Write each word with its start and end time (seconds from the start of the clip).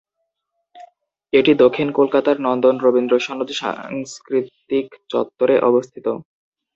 এটি 1.33 1.51
দক্ষিণ 1.63 1.87
কলকাতার 1.97 2.37
নন্দন-রবীন্দ্রসদন 2.41 3.39
সাংস্কৃতিক 3.61 4.87
চত্বরে 5.09 5.55
অবস্থিত। 5.69 6.05